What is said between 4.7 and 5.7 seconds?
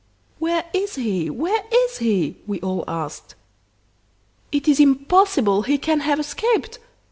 impossible